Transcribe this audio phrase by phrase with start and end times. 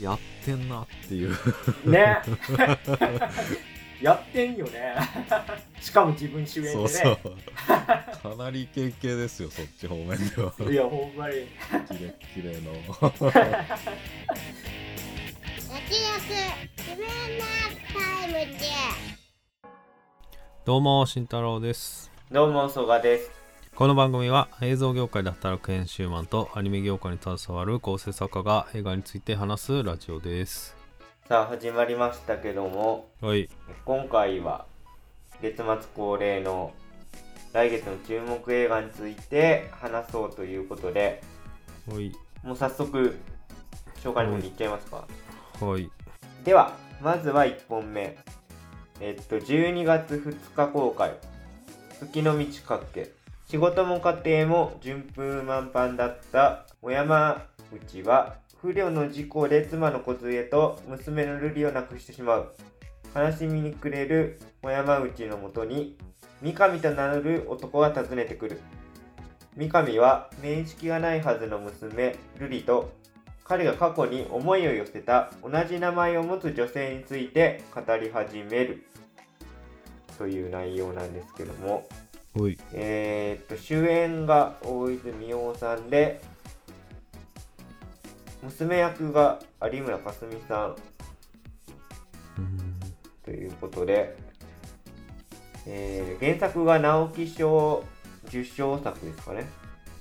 [0.00, 1.30] やってんなっていう。
[1.84, 2.18] ね。
[4.00, 4.94] やってんよね。
[5.80, 6.74] しかも自分主演でね。
[6.74, 7.18] そうそう。
[7.66, 10.54] かなりイケイケですよそっち方面では。
[10.70, 11.34] いやほんまに。
[11.88, 12.72] キレッキレの。
[13.00, 13.10] 焼
[15.88, 15.90] き
[16.78, 17.10] 自分の
[17.92, 18.64] タイムで。
[20.64, 22.10] どうも慎太郎です。
[22.30, 23.39] どうも曽我です
[23.80, 30.76] この番組は映像業界で働く編集マンとアニメ業界に携わる構成作家が映画について話すラジオです。
[31.26, 33.08] さあ始まりましたけども。
[33.22, 33.48] はい。
[33.86, 34.66] 今回は
[35.40, 35.64] 月末
[35.96, 36.74] 恒例の
[37.54, 41.22] 来月の注目映画について話そうということで。
[41.90, 42.12] はい。
[42.42, 43.16] もう早速
[44.02, 45.08] 紹介の方に行っちゃいますか、
[45.58, 45.90] はい。
[46.44, 48.18] ではまずは1本目。
[49.00, 51.14] えっと12月2日公開。
[51.98, 53.19] 月の満ち欠け
[53.50, 62.54] 仕事も家庭も順風満帆だった小山内は不慮の事故で妻の梢と娘の瑠璃を亡くしてしまう。
[63.12, 65.98] 悲しみに暮れる小山内のもとに
[66.40, 68.60] 三上と名乗る男が訪ねてくる。
[69.56, 72.92] 三上は面識がないはずの娘瑠璃と
[73.42, 78.86] 彼が過去に思いを寄せた同じ名前を持つ女性について語り始める。
[80.18, 81.88] という内容なんですけども。
[82.72, 86.20] えー、っと主演が大泉洋さんで
[88.42, 89.40] 娘役が
[89.72, 90.76] 有村架純さん。
[92.38, 92.80] うん
[93.24, 94.16] ということで、
[95.66, 97.84] えー原作が直木賞
[98.26, 99.46] 受賞作ですかね。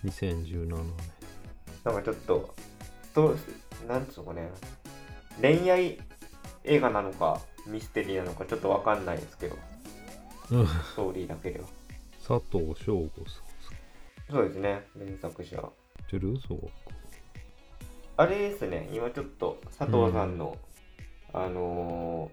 [0.06, 0.94] 2017年。
[1.84, 2.54] なんかちょっと
[3.04, 3.36] スト
[3.88, 4.50] なんつうのかね。
[5.42, 5.98] 恋愛
[6.64, 9.58] 映画なのかミステリーなのかちょっとわかんないですけど。
[10.52, 10.68] うん。
[10.68, 11.66] ストーリーだけでは
[12.30, 13.40] 佐藤翔吾さ
[14.30, 15.58] んそうですね原作者。
[15.58, 15.66] 知っ
[16.12, 16.40] てる？
[16.48, 16.60] そう。
[18.18, 20.56] あれですね今ちょっと佐藤さんの、
[21.34, 22.30] あの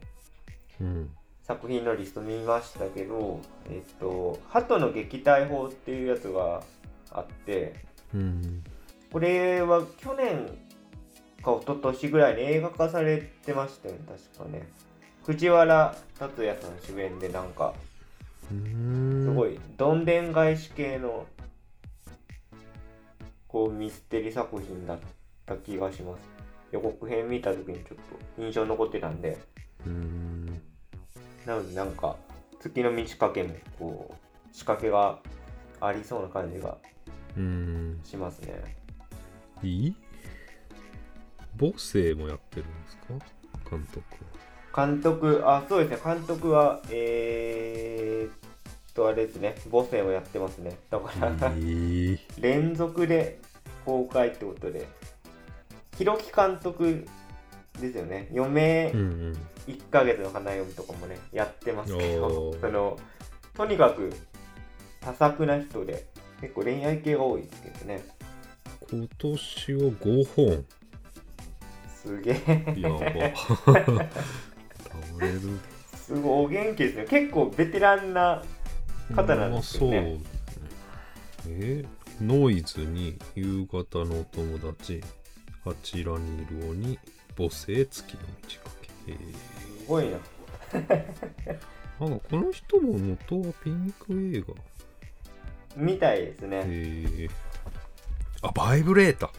[0.78, 0.86] うん。
[0.86, 1.06] ー
[1.46, 6.62] 作品のリスト見ましたけどえっと「鳩の撃退法」っていうやつが
[7.12, 7.76] あって
[8.12, 8.62] うん。
[9.10, 10.46] これは去年
[11.42, 14.00] か一昨年ぐらいに映画化されてましたよね
[14.34, 14.68] 確かね。
[15.24, 15.96] 藤原
[16.36, 17.85] 竜也さん主演でなんかうん
[18.48, 21.26] すごいどんでん返し系の
[23.48, 24.98] こうミステリー作品だっ
[25.44, 26.22] た気がします。
[26.72, 27.98] 予告編見た時にちょっ
[28.36, 29.38] と印象に残ってたんで。
[29.86, 30.46] うん。
[31.46, 32.16] なのでなんか
[32.60, 35.20] 月の満ち欠けもこう仕掛けが
[35.80, 36.76] ありそうな感じが
[37.36, 38.00] うん。
[38.04, 38.76] しますね。
[39.62, 39.96] いい？
[41.58, 43.70] 母性もやってるんですか？
[43.70, 44.06] 監督は
[44.76, 46.14] 監督あそうですね。
[46.14, 49.54] 監督はえー、っとあれですね。
[49.72, 50.76] 母性をやってますね。
[50.90, 53.38] だから、ええ連続で
[53.86, 54.86] 公開ってことで。
[55.96, 57.06] ひろき監督
[57.80, 58.28] ですよね。
[58.34, 59.38] 余命うんうん。
[59.66, 62.96] 1ヶ月の花嫁とかもねやってますけどその
[63.56, 64.12] とにかく
[65.00, 66.06] 多作な人で
[66.40, 68.04] 結構恋愛系が多いですけどね。
[68.90, 70.64] 今年は5本
[71.88, 72.74] すげえ。
[72.76, 73.00] やば。
[73.74, 74.08] 倒
[75.20, 75.40] れる
[75.96, 77.06] すごいお元気ですね。
[77.08, 78.42] 結構ベテランな
[79.14, 80.00] 方なんですよね。
[80.00, 81.84] まあそうえ
[82.20, 85.02] ノイズに夕方のお友達
[85.64, 86.98] あちらにいる鬼
[87.36, 88.72] 母性月の満ち欠
[89.06, 89.12] け。
[89.12, 90.18] へすごいな。
[90.72, 91.60] え
[92.00, 94.54] なんかこの人も元はピンク映画。
[95.76, 96.58] みたいですね。
[96.58, 97.28] へえ
[98.42, 99.30] あバイブレーター。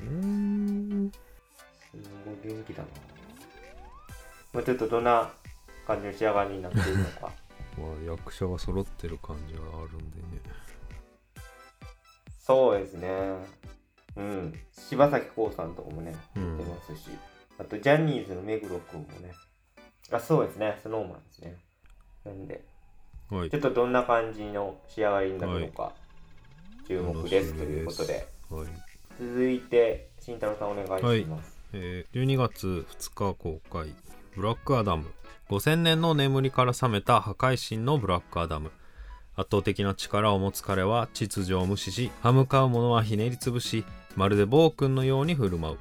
[0.00, 2.88] うーんすごい元気だな
[4.52, 5.30] まあちょっとどんな
[5.86, 7.20] 感じの仕上がりになっているのか
[7.78, 10.42] まあ役者が揃ってる感じがあるんでね
[12.48, 13.08] そうですね。
[14.16, 14.58] うん。
[14.72, 17.10] 柴咲コウさんとかもね、うん出ますし。
[17.58, 19.34] あと、ジャニーズの目黒くんもね。
[20.10, 20.78] あ、そうですね。
[20.82, 21.56] スノーマンですね。
[22.24, 22.64] なんで、
[23.28, 25.92] はいちょっとどんな感じの仕上がりになるのか、
[26.86, 28.26] 注目ですということで。
[28.48, 28.66] はい
[29.20, 31.58] 続いて、慎太郎さんお願いします。
[31.74, 33.94] えー12月2日公開
[34.38, 35.04] 「ブラックアダム」
[35.50, 38.70] 5000年の眠りから覚めた破壊神のブラックアダム。
[39.34, 45.78] 圧倒的な力を持つ彼は秩序を無視し歯向かう者はひねりつぶしまるで暴君のように振る舞う。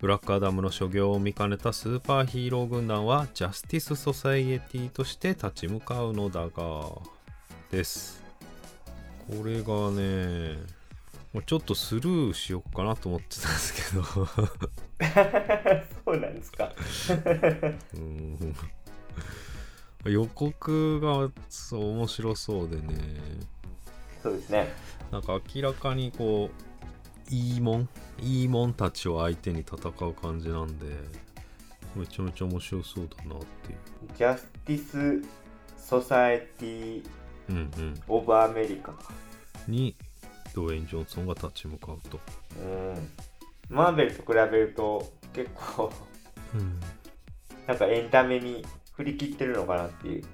[0.00, 6.84] ブラックアダムの所業を見かねたスーパーヒーロー軍団はジャスティス・ソサイエティとして立ち向かうのだが
[7.70, 8.22] です。
[9.28, 10.77] これがね
[11.32, 14.04] もうちょっとスルーしようかなと思ってたんですけど。
[14.04, 14.26] そ
[16.12, 16.72] うなんですか。
[17.94, 18.54] うん。
[20.04, 22.82] 予告がそう面白そうでね。
[24.22, 24.68] そうですね。
[25.10, 26.50] なんか明らかにこ
[27.30, 27.88] いいもん
[28.20, 29.76] いいもんたちを相手に戦
[30.06, 30.86] う感じなんで
[31.94, 33.78] めちゃめちゃ面白そうだなっていう。
[34.16, 35.26] ジャスティス・
[35.76, 37.04] ソサエティ・
[38.08, 39.12] オブ・アメリカか
[39.66, 39.94] に
[40.58, 42.18] ドウェイン・ジョンソンが立ち向かうと。
[42.60, 43.10] うん。
[43.68, 45.92] マーベルと比べると結構
[46.54, 46.80] うん。
[47.66, 48.64] なんかエンタメに
[48.94, 50.24] 振り切ってるのかなっていう。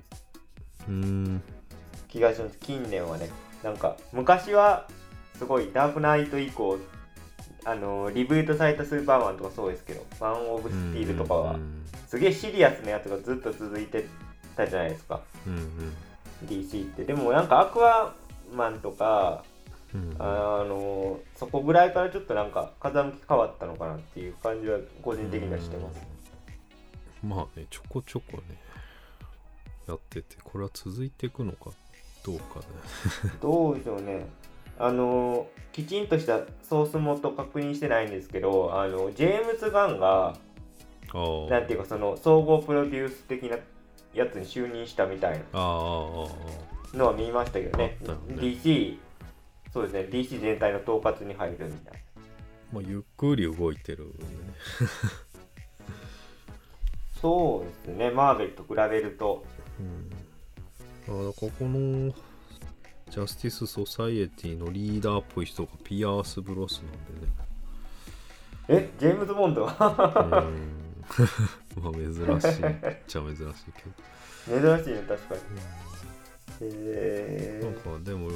[0.88, 1.42] うーん。
[2.08, 2.58] 気がします。
[2.58, 3.28] 近年はね。
[3.62, 4.88] なんか昔は
[5.36, 6.78] すごいダークナイト以降
[7.64, 14.06] あのリブートされたスーパーマンとかそうですけどマン・オブ・スティールとかはうんすげえシリアスなやつがずっと続いて
[14.54, 15.20] たじゃないですか。
[15.46, 15.92] うんうん。
[16.46, 17.04] DC って。
[17.04, 18.14] でもなんかアクア
[18.52, 19.42] マンとか
[19.94, 20.16] うん。
[20.18, 26.00] あのそこぐらいからちょっとなんか風向き変わったのかなっていう感じは個人的にはしてます。
[27.22, 28.58] まあねちょこちょこね
[29.88, 31.70] やっててこれは続いていくのか
[32.24, 33.32] どうかね。
[33.40, 34.26] どうでしょうね。
[34.78, 40.36] あのきちんとしたソース元確認してないんですけどあのジェームズ・ガンが
[41.48, 43.56] なんていうかその総合プロデュース的な
[44.12, 46.28] やつに就任したみたいなの
[47.06, 47.98] は見ましたけどね。
[48.30, 48.98] DC
[49.74, 50.00] そうですね。
[50.08, 51.98] DC 全体の統括に入るみたいな。
[52.72, 54.12] まあゆっくり動いてるね。
[57.20, 58.10] そうですね。
[58.12, 59.44] マーベルと比べると。
[59.80, 60.10] うん。
[61.08, 62.14] あだからこの
[63.10, 67.32] ジャスティス・ソサイエティのリーダーっぽい人がピアース・ブロスナンでね。
[68.68, 68.90] え？
[69.00, 69.62] ジェームズ・ボンド？
[69.62, 69.70] うん。
[69.70, 69.82] まあ
[71.92, 72.62] 珍しい。
[72.70, 73.44] っちゃ珍しい
[74.46, 74.76] けど。
[74.76, 75.40] 珍しいね確かに。
[76.60, 78.30] へなんかでも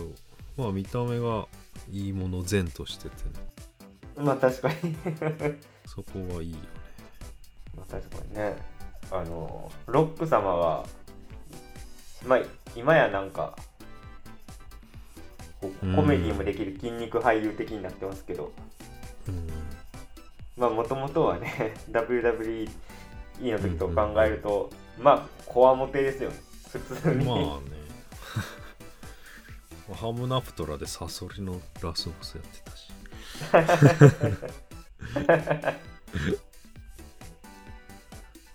[0.59, 1.47] まあ見た目が
[1.89, 3.31] いいもの善としててね。
[4.19, 4.97] えまあ確かに。
[5.87, 6.63] そこがいいよね。
[7.77, 8.57] まあ確かにね。
[9.11, 10.85] あのロック様は
[12.27, 12.41] まあ
[12.77, 13.57] 今やなんか
[15.61, 15.67] コ
[16.03, 18.53] メディもできる筋肉俳優的になってますけど。
[19.29, 19.49] うん。
[20.57, 22.69] まあもともとはね WWE
[23.41, 26.37] の時と考えると、まあこわもてですよね。
[26.73, 27.79] 普通に、まあね
[29.95, 32.89] ハムナプトラでサソリのラスボスやってたし。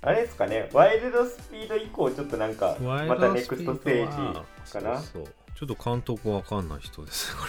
[0.06, 5.00] あれですかねワイルドスピード以降ちょっとなんかまたネクストステーはジかな？
[5.00, 5.34] そうそう。
[5.56, 7.40] ちょっと監督わかんない人ですね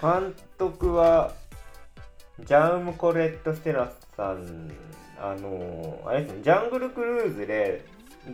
[0.00, 1.34] こ監督は
[2.40, 4.70] ジャウム・コレット・ステラスさん
[5.20, 7.84] あのあれですねジャングル・クルーズで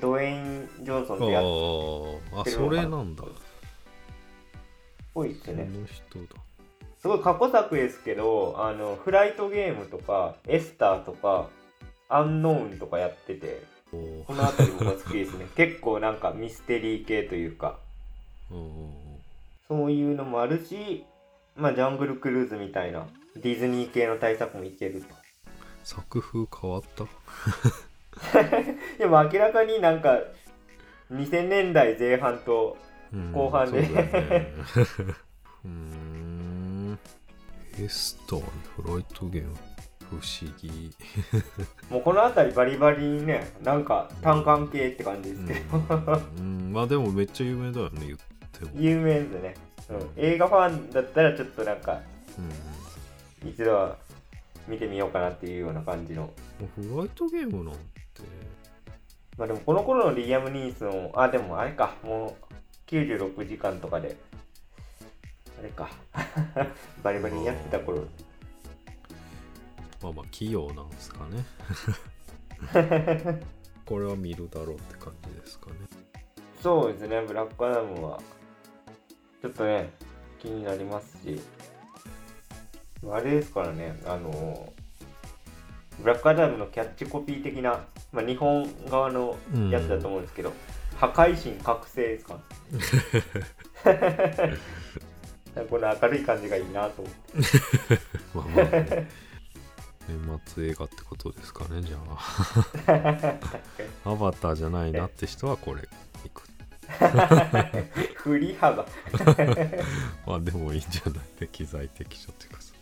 [0.01, 3.25] ドウェイン・ジョンソンってやっあああそれなんだ
[5.19, 5.69] ぽいですね。
[7.01, 11.49] すごい過去作ですけどあのフライトゲームとかエスターとか
[12.09, 15.47] アンノーンとかやっててこの辺り僕は好きですね。
[15.57, 17.79] 結構なんかミステリー系というか。
[19.69, 21.05] そういうのもあるし
[21.55, 23.07] まあジャングル・クルーズみたいな
[23.37, 25.15] ディズニー系の対策もいけると。
[25.85, 27.05] 作風変わった？
[28.99, 30.21] でも明らかになんか
[31.13, 32.88] 2000年代前半とうん
[33.33, 33.85] 後半で。
[33.87, 34.81] そ
[35.65, 36.99] うん。
[37.79, 38.43] エスター
[38.77, 39.55] フライトゲーム
[40.11, 40.93] 不思議。
[41.91, 46.73] もうこの辺りバリバリにねなんか単管系って感じですけど、うん、うん。
[46.73, 48.19] まあでもめっちゃ有名だよね言っ
[48.53, 49.55] ても、有名ですね、
[49.91, 52.01] うん、映画ファンだったらちょっとなんか
[52.39, 53.97] うん一度は
[54.67, 56.31] 見てみようかなっていうような感じの。
[56.75, 57.79] フライトゲームなんて。
[59.37, 62.48] まあでもこの頃のリアム・ニースンあでもあれかもう
[62.89, 64.17] 96時間とかで
[65.59, 65.91] あれか。
[67.03, 68.05] バリバリにやってた頃。
[70.03, 71.45] まあまあ器用なんですかね。
[73.85, 75.77] これは見るだろうって感じですかね。
[76.63, 77.23] そうですね。
[77.27, 78.21] ブラックアダムは
[79.43, 79.91] ちょっとね
[80.39, 81.41] 気になりますし。
[83.11, 84.73] あれですからねあの
[86.01, 89.37] ブラックアダムのキャッチコピー的な、まあ、日本側の
[89.71, 90.53] やつだと思うんですけど、
[90.99, 92.39] 破壊神覚醒ですか？
[95.71, 97.99] この明るい感じがいいなと思って。
[98.35, 99.09] まあまあ、ね、
[100.09, 103.39] 年末映画ってことですかねじゃあ。
[104.11, 105.83] アバターじゃないなって人はこれ
[106.25, 106.49] 行く。
[108.15, 108.87] 振り幅。
[110.27, 112.73] まあでもいいんじゃない適材適所っていうかさ。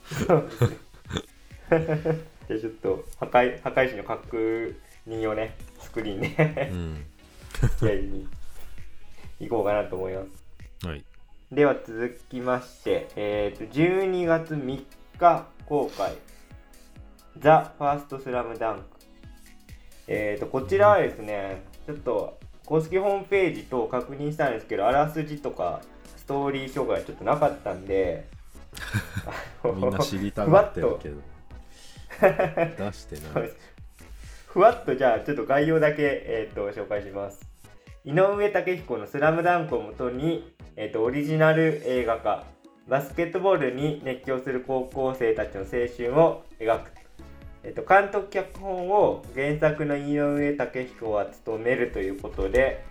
[2.48, 7.04] じゃあちょっと破壊破壊神の確認をねスクリーンでうん
[7.86, 8.28] やりに
[9.40, 10.24] 行こうかなと思いま
[10.80, 10.86] す。
[10.86, 11.04] はい。
[11.52, 14.84] では続きまして、えー、と12月3
[15.18, 16.14] 日公開
[17.38, 18.82] 「ザ・ファーストスラムダンク。
[20.08, 25.80] えー、とこちらはですねちょっと公式ホームページと確認したんですけどあらすじとか
[26.16, 28.28] ストーリー紹介はちょっとなかったんで
[29.64, 31.20] みんな知りたがってるけど。
[32.18, 33.50] 出してない。
[34.46, 37.45] ふわっとじゃあちょっと概要だけ、えー、と紹介します
[38.06, 42.44] 井上武彦の「スラムダンクをもとに、えー、とオリジナル映画化
[42.86, 46.92] バスケットボールに熱狂する高校生たちの青春を描く、
[47.64, 52.84] えー、と監督脚本を原作の井上武彦は務めるということで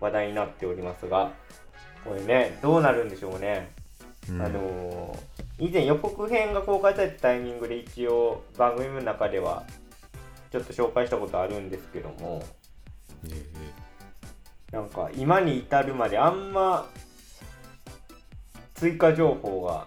[0.00, 1.30] 話題になっておりますが
[2.04, 3.70] これねどうなるんでしょうね、
[4.28, 4.42] うん。
[4.42, 9.62] あのー以前予告編が公開されたタイミングで一応番組の中では
[10.50, 12.42] ちょっと紹介したことあるんですけども。
[13.30, 13.71] え
[14.72, 16.88] なんか今に至るまであんま
[18.74, 19.86] 追加情報が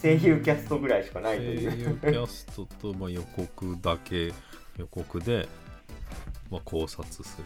[0.00, 4.32] 声優キャストぐらいしかないと声優いうキャストと、まあ、予告だけ
[4.76, 5.48] 予告で、
[6.50, 7.44] まあ、考察する。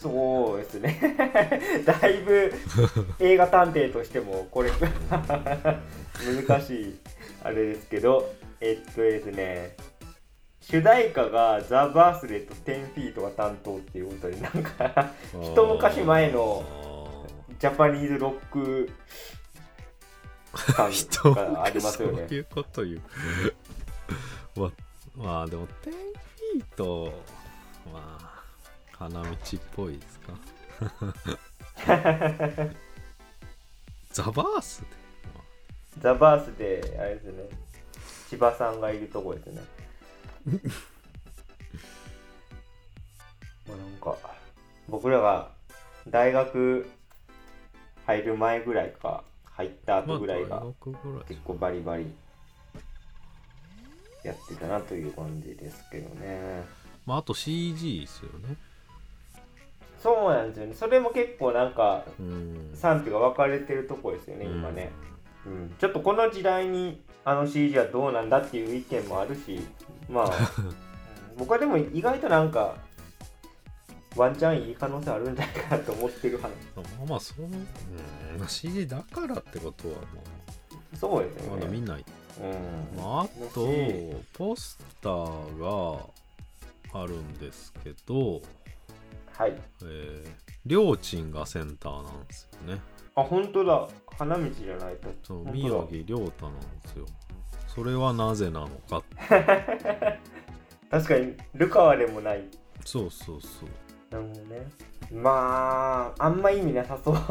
[0.00, 0.98] そうですね。
[1.86, 2.52] だいぶ
[3.20, 4.70] 映画探偵としてもこれ
[6.38, 6.98] 難しい
[7.42, 9.76] あれですけどえっとですね
[10.62, 15.10] 主題歌がザ・バースレット10フィートが担当っていうことでなんか
[15.42, 17.26] 一昔前の
[17.58, 18.08] ジャパニー。
[18.08, 18.88] ズロック
[20.74, 22.26] 感人がありますよね。
[22.28, 23.00] そういうこと言う。
[24.60, 24.72] ま
[25.16, 27.12] まあでも10フィート
[27.92, 28.42] まあ
[28.92, 29.34] 花道っ
[29.74, 30.34] ぽいですか？
[34.12, 34.86] ザバースで、
[36.00, 37.48] ザ・バースであれですね。
[38.28, 39.62] 千葉さんがいるとこですね
[43.68, 44.16] もうなんか
[44.88, 45.50] 僕らが
[46.08, 46.88] 大学
[48.06, 50.64] 入る前ぐらいか入ったまあ、後ぐらいが
[51.28, 52.12] 結構バリバリ
[54.24, 56.64] やってたなという感じですけどね。
[57.06, 58.56] まああと CG ですよね。
[59.98, 60.74] そうなんですよね。
[60.74, 62.62] それも結構なんかうん。
[62.74, 64.90] 賛否が分かれてるとこですよね今ね、
[65.46, 69.60] うん、ちょっとこの時代にあの CG はどうなんだっていう意見もあるし
[70.08, 70.74] まあうん。
[71.38, 72.76] 僕はでも意外となんか
[74.16, 76.62] ワンチャンいい可能性あるんじゃないかなと思ってる派。
[76.76, 77.52] まあまあそう、うん。
[78.38, 80.00] まあ、CG だからってことはま
[80.94, 81.56] あそうですよね。
[81.56, 82.04] まだ見ない、
[82.40, 83.02] うん。
[83.02, 83.66] まあ、あと
[84.34, 88.42] ポスターがあるんですけど
[89.32, 89.54] はい。
[89.82, 90.28] えー、
[90.66, 92.80] りょーちんがセンターなんですよね。
[93.14, 93.88] あ本当だ。
[94.18, 95.08] 花道じゃないと。
[95.22, 97.06] そう宮城亮太なんですよ
[97.74, 99.02] それはなぜなのか。
[100.90, 102.44] 確かにルカワでもない。
[102.84, 103.68] そうそうそう。
[104.10, 104.66] なるほどね。
[105.10, 107.16] まああんま意味なさそう。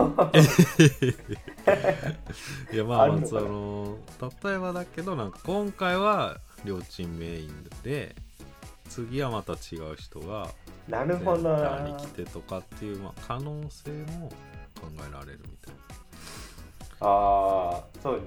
[2.73, 3.97] いやまあまあその
[4.43, 8.15] 例えばだけどなんか今回はりょーちんメインで
[8.89, 10.49] 次はまた違う人が
[10.87, 11.77] なるほどな。
[11.79, 14.29] ーに来てとかっていう、まあ、可能性も
[14.79, 15.75] 考えられるみたい
[16.99, 18.21] ああそう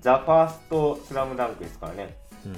[0.00, 2.16] ザ・ファーストスラムダンクですからね。
[2.46, 2.48] う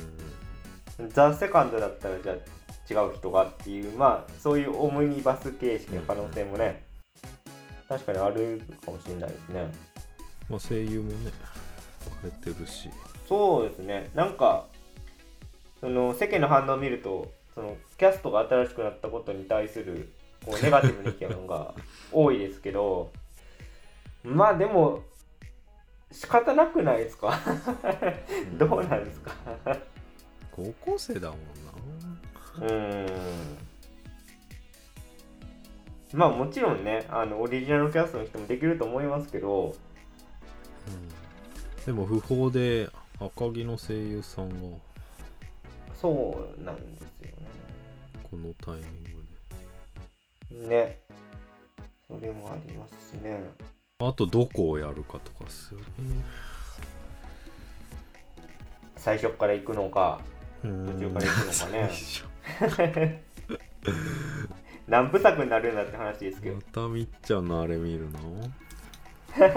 [1.05, 6.85] んザ・セカンドだったらじゃあ違う人がっていうまあそういうオムニバス形式の可能性もね、
[7.89, 9.73] 確かにあるかもしれないですね。
[10.49, 11.17] まあ、声優もね
[12.23, 12.91] 変えてるし。
[13.29, 14.11] そうですね。
[14.15, 14.67] なんか
[15.81, 20.13] その世間の反応を見るとそのキャストが新しくなったことに対する
[20.45, 21.75] こうネガティブな意見が
[22.13, 23.11] 多いですけど
[24.23, 25.03] まあでも
[26.13, 27.41] 仕方なくないですか？
[28.59, 29.33] どうなんですか？
[30.51, 31.39] 高校生だもん
[32.61, 32.67] な。
[32.67, 33.59] うーん。
[36.13, 39.75] まあもちろんねあのオリジナルキャストの人もできると思いますけど。
[41.87, 42.89] でも不法で
[43.19, 44.55] 赤木の声優さんが
[46.01, 47.31] そうなんですよ
[48.31, 49.05] このタイミン
[50.61, 50.69] グで。
[50.69, 51.01] ねね。
[52.07, 53.41] それもありますしね
[54.09, 55.87] あとどこをやるかとかっすよね。
[58.97, 60.21] 最初から行くのか
[60.63, 61.67] 途途中から行くのか
[62.89, 63.23] ね。
[64.89, 66.57] 何部作になるんだって話ですけど。
[66.57, 68.21] またみっちゃんのあれ見るの？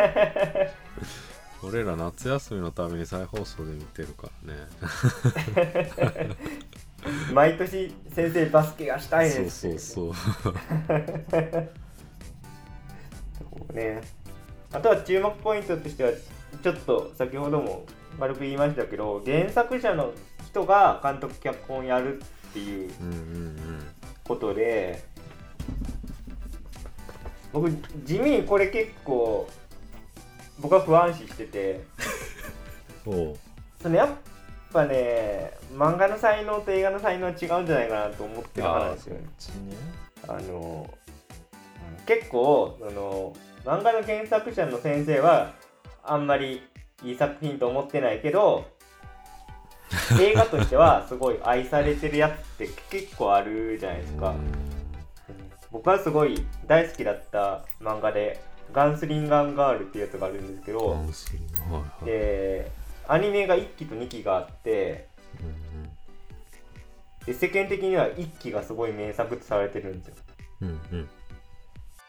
[1.64, 4.60] 俺ら夏休みのために再放送で見てるからね。
[7.34, 10.54] 毎年先生バスケがしたいそうですそうそう。
[13.38, 14.02] そうね
[14.75, 16.12] あとは注目ポイントとしては
[16.62, 17.86] ちょっと先ほども
[18.20, 20.12] 軽く言いましたけど原作者の
[20.46, 22.91] 人が監督脚本やるっていう
[24.27, 25.01] ことで
[27.53, 27.72] 僕
[28.03, 29.50] 地味にこれ結構
[30.60, 31.84] 僕は不安視してて
[33.82, 34.10] そのやっ
[34.74, 39.25] ぱね漫画の才能と映画の才能は違うんじゃないかなと思ってる派なんですよね。
[40.27, 40.94] あの
[42.05, 43.34] 結構その
[43.65, 45.53] 漫画の原作者の先生は
[46.03, 46.62] あんまり
[47.03, 48.65] いい作品と思ってないけど
[50.22, 54.34] 映画としてはすごい愛されてるやつって結構あるじゃないですか、
[55.72, 58.39] 僕はすごい大好きだった漫画で
[58.72, 62.72] 「ガンスリンガンガール」っていうやつがあるんですけうんどで
[63.07, 65.07] アニメが1期と2期があって
[67.25, 70.24] で世間的には1期がすごい名作とされてるんですよ。
[70.62, 71.10] うんうんうん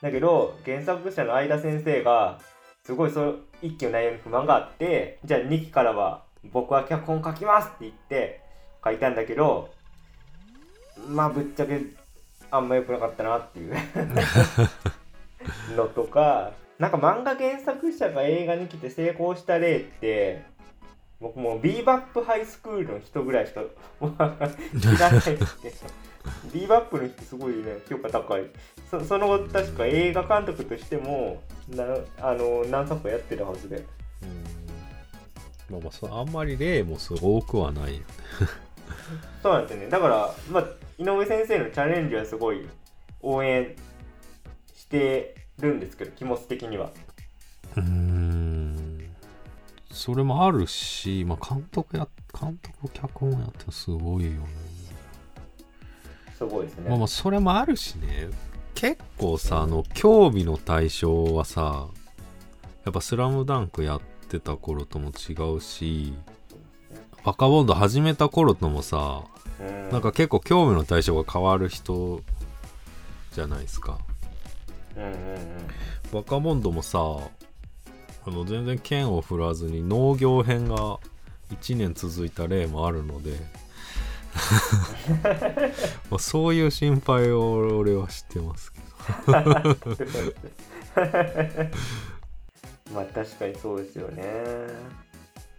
[0.02, 2.38] だけど原作者の相田先生が
[2.84, 6.22] すごいその1期の内容に不満があってじゃあ2期からは
[6.52, 8.40] 僕は脚本書きますって言って
[8.84, 9.70] 書いたんだけど
[11.08, 11.80] まあぶっちゃけ
[12.50, 13.74] あんま良くなかったなっていう。
[15.76, 20.44] のとかなんか漫画原作者が映画に来て成功した例って
[21.20, 23.62] 僕もうビーバップハイスクールの人ぐらいしか
[24.78, 25.76] 知らないですけど
[26.52, 28.44] ビーバップの人すごいね評価高い。
[28.90, 31.84] そその後確か映画監督としてもな
[32.20, 33.76] あの何作かやってるはずで。
[33.76, 33.84] うん。
[35.70, 38.04] まあまあそうあんまり例もすごくはないよね。
[39.42, 39.88] そうなんですよね。
[39.88, 40.64] だから、まあ、
[40.98, 42.68] 井上先生のチャレンジはすごい
[43.20, 43.74] 応援
[44.74, 46.90] してるんですけど気持ち的には。
[47.76, 48.66] うーん。
[49.90, 52.06] それもあるし、まあ、監督や
[52.38, 54.46] 監督脚本やってすごいよね
[56.36, 58.28] すごいですね、まあまあそれもあるしね。
[58.74, 61.86] 結構さあの興味の対象はさ
[62.84, 66.12] やっぱ「スラムダンクやってた頃とも違うし
[67.24, 69.24] バカボンド始めた頃ともさ
[69.60, 69.88] うん。
[69.90, 72.20] なんか結構興味の対象が変わる人
[73.32, 73.98] じゃないですか。
[74.96, 75.46] うんうんうん。
[76.12, 80.98] バカモンドもさあの全然剣を振らずに農業編が
[81.50, 83.38] 1年続いた例もあるので
[86.10, 88.80] まあそういう心配を俺はしてますけ
[92.92, 94.22] まあ確かにそうですよね。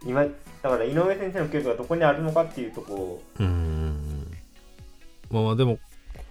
[0.04, 0.30] 今だ
[0.70, 3.22] から井上先生の教育がどこにあるのかっていうとこ。
[3.38, 4.30] どうーん。
[5.30, 5.78] まあまあでも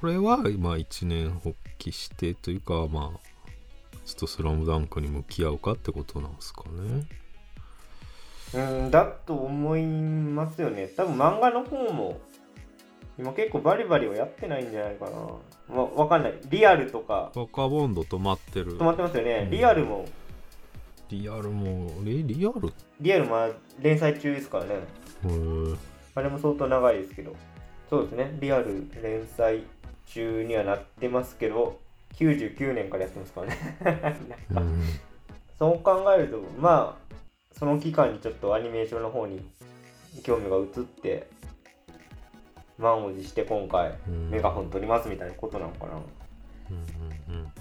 [0.01, 3.19] これは今1年発起してというかまあ
[4.05, 7.07] ちょっと「スラムダンクに向き合うかってことなんですかね。
[8.53, 10.87] うんだと思いますよね。
[10.95, 12.19] 多分漫画の方も
[13.17, 15.75] 今結構バリバリはやってないんじゃないかな。
[15.75, 16.33] わわかんない。
[16.49, 17.31] リアルとか。
[17.35, 18.77] バカボンド止まってる。
[18.77, 19.51] 止まってますよね、うん。
[19.51, 20.05] リアルも。
[21.09, 22.73] リアルもリリアル？
[22.99, 23.49] リアルまあ
[23.79, 24.75] 連載中ですからね。
[26.15, 27.35] あれも相当長いですけど。
[27.89, 28.37] そうですね。
[28.39, 29.63] リアル連載
[30.05, 31.79] 中にはなってますけど。
[32.15, 34.37] 99年からやってますからね。
[34.51, 34.83] うん。
[35.57, 37.15] そう考えるとまあ
[37.57, 39.41] その期間にちょっとアニメーションの方に
[40.23, 41.27] 興味が移って
[42.77, 44.29] 満を持して今回うん。
[44.29, 46.77] メガホン取りますみたいなことなのかな、うん
[47.31, 47.51] うんうん。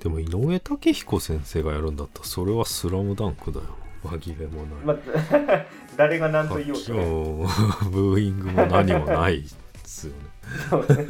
[0.00, 3.66] でも井上武彦先生がやるんだったらそれは「スラムダンクだよ。
[4.04, 7.04] 紛れもない、まあ、 誰が何と言おうとね。
[7.04, 7.38] うん
[7.92, 9.48] ブーイングも何もないで
[9.84, 11.06] すよね。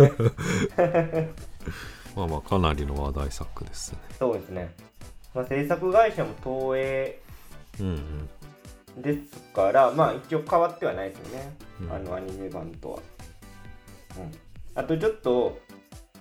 [0.77, 1.31] ね。
[2.17, 3.99] まあまあかなりの話題作ですね。
[4.19, 4.75] そうですね、
[5.35, 7.21] まあ、制作会社も東映
[7.81, 8.29] うん
[8.97, 9.03] うん。
[9.03, 11.93] ですからまあ一応変わってはないですよね、うん。
[11.93, 13.03] あのアニメ版とは、うん、
[14.75, 15.59] あとちょっと,、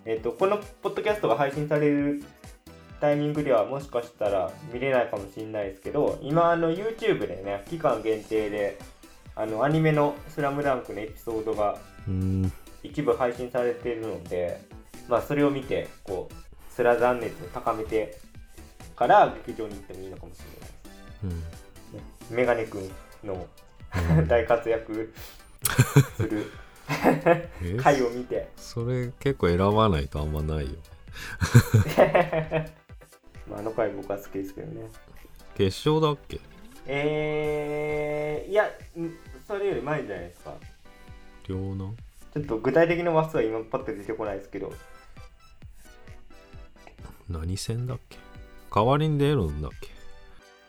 [0.05, 2.23] えっとこのポッドキャストが配信される
[2.99, 8.77] タイミングではもしかしたら見れないかもしれないですけど今あの YouTube でね期間限定で
[9.35, 12.51] あのアニメの「スラムダンクのエピソードがうん。
[12.81, 14.59] 一部配信されているので
[15.09, 18.17] まあそれを見てこうスラダン熱を高めて
[18.95, 21.37] から劇場に行ってもいいのかもしれない。
[21.37, 22.35] ですうん。
[22.35, 22.91] メガネくん
[23.23, 23.47] の
[24.17, 24.27] うん。
[24.27, 25.13] 大活躍
[26.15, 26.68] するえ
[27.81, 30.71] 回 を見て、それ結構選ばないとあんまないよ
[33.49, 34.89] まあ、あの回僕は好きですけどね。
[35.55, 36.39] 決勝だっけ？
[36.87, 38.69] えー、いやん
[39.47, 40.53] それより前じゃないですか。
[41.47, 41.95] 両南？
[42.33, 44.71] ちょっと具体的な話数は今パッと出てこないですけど。
[47.29, 48.17] 何戦だっけ？
[48.73, 49.89] 代わりに出るんだっけ？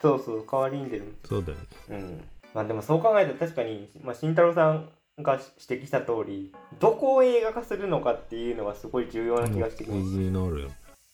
[0.02, 1.14] そうそう代わりに出る。
[1.24, 1.64] そうだよね。
[1.90, 2.24] うん。
[2.54, 4.88] まあでもそう考えたら確かに、まあ、慎太郎さん
[5.22, 10.70] が指摘した通りどこを映画化するのかっていうのはすごい重要な気がしてきます。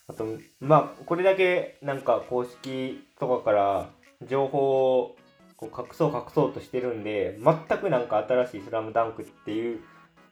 [0.08, 0.24] あと
[0.60, 3.88] まあこれだけなんか公式とかから
[4.28, 5.16] 情報を
[5.56, 9.80] こう隠そう隠そうとしてるんで全くなんか新しい「スラムダンクっていう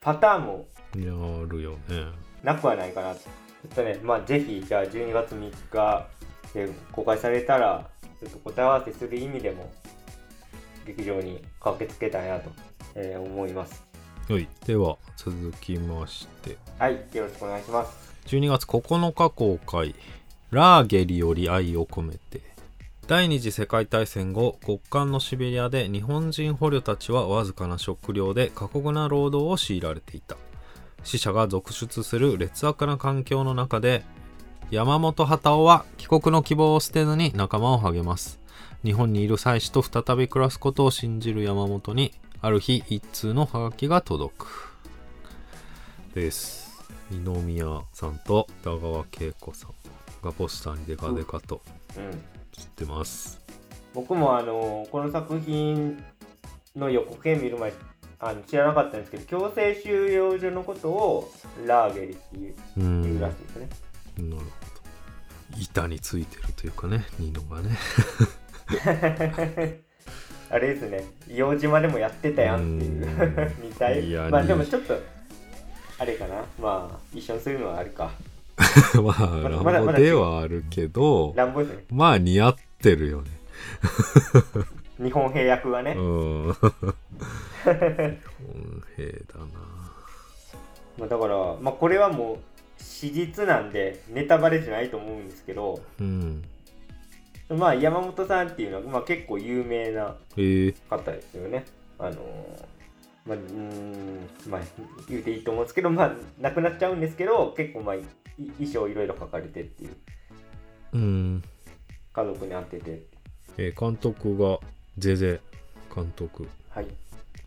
[0.00, 2.06] パターンもいやあるよね。
[2.42, 3.20] なくはないかなと。
[3.20, 3.28] ちょ
[3.72, 6.06] っとねまあぜひじゃあ12月3日
[6.52, 9.72] で公開されたらちょっと答え合わせする意味でも
[10.86, 12.50] 劇場に駆けつけたいなと、
[12.94, 13.84] えー思います。
[14.28, 14.48] はい。
[14.66, 16.56] では続きまして。
[16.78, 18.14] はいよろしくお願いします。
[18.26, 19.94] 12月9日公開
[20.50, 22.40] 「ラーゲリより愛を込めて」
[23.06, 30.36] 第二次世界大戦後極寒のシベリアで日本人捕虜たちはわずかな食料で過酷な労働を強いられていた。
[31.02, 34.04] 死者が続出する劣悪な環境の中で
[34.70, 38.40] 山本幡夫は帰国の希望を捨てずに仲間を励ます。
[38.82, 42.12] 日本にいる妻子と再び暮らすことを信じる山本に
[42.44, 44.74] ある日一通のハガキが届く。
[46.14, 46.78] です。
[47.10, 49.70] 二宮さんと田川恵子さん
[50.22, 51.62] がポスターにデカデカと
[51.96, 52.10] うん。
[52.52, 53.40] 写ってます。
[53.94, 56.04] 僕もあのこの作品
[56.76, 57.72] の予告編見る前
[58.20, 61.32] あの知らなかったんですけど強制収容所のことを
[61.64, 63.68] ラーゲリっていううん言うなるらしいですね、
[64.18, 64.42] ほど。
[65.58, 67.78] 板についてるというかねニノがね
[70.54, 71.04] あれですね。
[71.26, 73.02] 硫黄島でもやってたやんっていう。
[73.02, 73.52] うん。
[73.60, 74.06] みたい。
[74.30, 74.46] まあに。
[74.46, 74.96] でもちょっと
[75.98, 76.44] あれかな。
[76.60, 78.12] まあ一緒にするのはあれか。
[79.02, 81.84] まあままだまだンボではあるけど乱暴ですね。
[81.90, 83.30] まあ似合ってるよね。
[85.02, 86.52] 日本兵役はね、うん。
[86.52, 86.72] 本
[88.96, 89.46] 兵だな。
[90.96, 92.38] まあ、だから、まあ、これはもう
[92.80, 96.44] 史実なんでネタバレじゃないと思うんですけどうん
[97.48, 100.40] まあ山本さんっていうのは、まあ、結構有名なえ。
[100.40, 101.64] ー、方ですよね。
[101.98, 102.16] あのー
[103.26, 104.60] まあ、うーん、まあ、
[105.08, 108.02] 言うていいと思うんですけど、まあ、亡くなっちゃうんですけど、結構、まあ、い
[108.58, 109.96] 衣装いろいろ描かれてっていう、
[110.92, 111.42] うん。
[112.12, 113.02] 家族に会ってて、
[113.56, 114.58] えー監督が
[114.98, 115.40] ゼゼ
[115.94, 116.48] 監督。
[116.70, 116.84] はい。
[116.84, 116.94] 今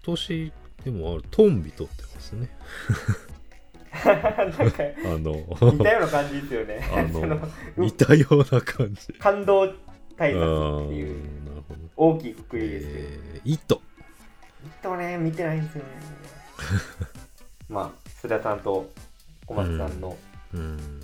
[0.04, 0.52] 年
[0.84, 2.50] でもあるトンビ撮ってますね。
[4.06, 4.14] な
[4.48, 5.72] んか、 あの。
[5.74, 6.90] 似たような感じですよね。
[6.94, 7.40] あの
[7.78, 9.14] 似たような感じ。
[9.14, 9.74] 感動
[10.18, 11.24] 対あ策ーっていう
[11.96, 13.82] 大きいくくりですけど、えー、糸
[14.82, 15.90] とね、見てないんですよね。
[17.70, 18.90] まあ、須田さんと
[19.46, 20.18] 小松さんの
[20.54, 21.02] うん。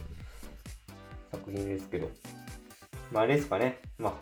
[1.32, 2.10] 作品ですけど、
[3.12, 4.14] まああれですかね、まあ、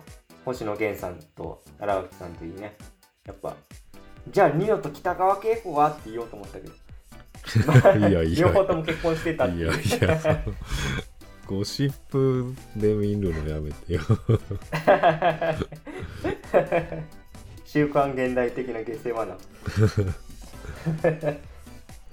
[0.46, 2.76] 星野源さんと荒垣さんといいね、
[3.26, 3.56] やっぱ、
[4.30, 6.74] じゃあ、ニノと北川景子はって言おうと思ったけど、
[7.68, 8.48] ま あいやいや。
[8.48, 9.68] 両方とも結婚してたっていいう。
[9.68, 10.44] やいや
[11.52, 14.02] ゴシップで見るのやめてよ
[17.66, 19.38] 週刊現代的な下世話な。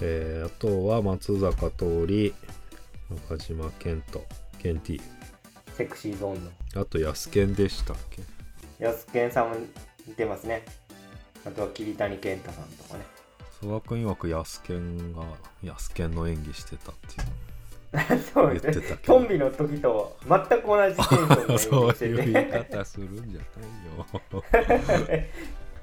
[0.01, 2.33] えー、あとは松坂桃李
[3.29, 4.25] 中島健人
[4.59, 5.01] ケンティ
[5.73, 6.51] セクシーゾーンの。
[6.83, 8.23] あとヤスケンでしたっけ？
[8.81, 9.57] ヤスケンさんも
[10.05, 10.65] 似てますね。
[11.47, 13.07] あとは桐谷健太さんとかね。
[13.61, 15.23] 曽我君曰くヤスケンが
[15.63, 17.29] ヤスケンの演技してたっていう
[18.35, 18.97] そう言ってたけど。
[18.97, 25.25] トンビの時と全く同じテンションの演技そういうて言い方するんじゃないよ。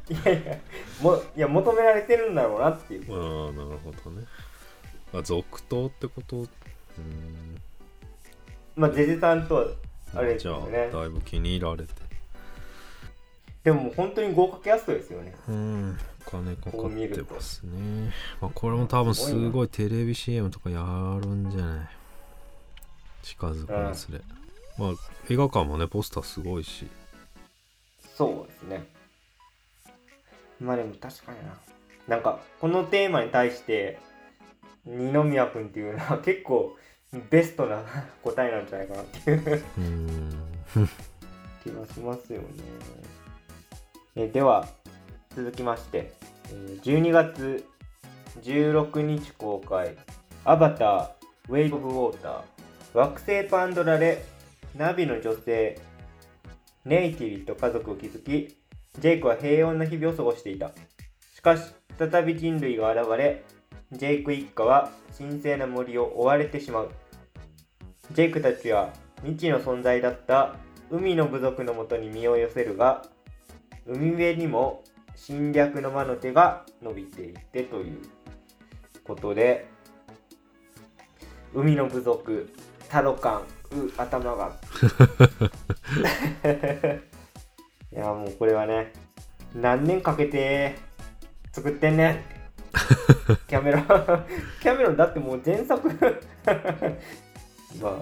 [0.07, 0.57] いやいや
[1.01, 3.11] もいや求められてるんだろうなっていう。
[3.11, 4.23] ああなるほどね。
[5.13, 6.37] あ続投ってこと？
[6.37, 6.47] うん。
[8.75, 9.67] まあゼゼさんとは
[10.13, 11.89] あれですじゃあよねだいぶ気に入られて。
[13.63, 15.33] でも本当に豪華キャストですよね。
[15.49, 15.97] うん。
[16.14, 18.11] お金かかってますね。
[18.41, 20.79] まあ、これも多分すごいテレビ CM とかや
[21.21, 21.87] るんじゃない？
[23.23, 24.21] 近づくにつれ、
[24.77, 24.91] まあ
[25.29, 26.87] 映画館もねポスターすごいし。
[28.15, 28.85] そうですね。
[30.59, 31.57] まあでも確かにな。
[32.07, 33.99] なんかこのテーマに対して
[34.85, 36.75] 二宮君っていうのは 結構
[37.31, 37.83] ベストな
[38.23, 39.63] 答えなんじゃないかなっていう。
[39.77, 40.29] うん。
[41.63, 42.47] 気がしますよね。
[44.15, 44.67] えでは
[45.35, 46.13] 続きまして、
[46.83, 47.65] 12月
[48.41, 49.95] 16日公開
[50.45, 51.09] 「アバター
[51.49, 52.41] ウェイブ・オブ・ウォーター」
[52.97, 54.23] 惑星パンドラで
[54.77, 55.77] ナビの女性
[56.85, 58.57] ネイティリと家族を築き
[58.99, 60.71] ジェイクは平穏な日々を過ごしていた。
[61.33, 63.43] しかし再び人類が現れ
[63.91, 66.91] ジェイク一家は神聖な森を追われてしまう。
[68.13, 68.93] ジェイクたちは
[69.23, 70.55] 未知の存在だった
[70.89, 73.03] 海の部族のもとに身を寄せるが
[73.85, 74.83] 海辺にも
[75.15, 78.01] 侵略の魔の手が伸びていてという
[79.03, 79.67] ことで
[81.53, 82.53] 海の部族
[82.89, 83.41] タロカン
[83.75, 84.55] う頭が。
[87.91, 88.91] いやもうこれはね
[89.53, 90.75] 何年かけて
[91.51, 92.19] 作ってんねん。
[93.47, 93.85] キャメロン。
[94.61, 95.87] キャメロンだってもう前作
[97.81, 97.93] まあ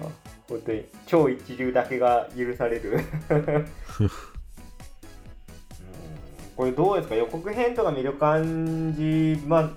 [0.48, 2.98] 本当に超一流だけが許される。
[3.30, 3.34] う
[4.04, 4.33] ん
[6.56, 7.14] これどうですか？
[7.14, 9.70] 予告編とか見る感じまあ